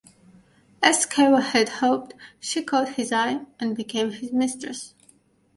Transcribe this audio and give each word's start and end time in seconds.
As 0.81 1.05
Cavour 1.05 1.41
had 1.41 1.69
hoped, 1.69 2.15
she 2.39 2.63
caught 2.63 2.95
his 2.95 3.11
eye 3.11 3.41
and 3.59 3.75
became 3.75 4.09
his 4.09 4.33
mistress. 4.33 4.95